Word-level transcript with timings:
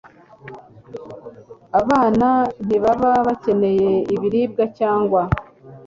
abana 1.79 2.29
ntibaba 2.65 3.09
bakeneye 3.27 3.91
ibiribwa 4.15 4.63
cyangwa 4.77 5.21